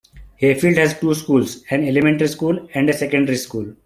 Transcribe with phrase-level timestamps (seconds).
[0.41, 3.71] Hayfield has two schools, an elementary school and a secondary school.